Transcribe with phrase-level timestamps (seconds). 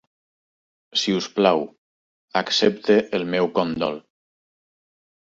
[1.01, 1.61] Si us plau,
[2.43, 4.05] accepti el meu condol.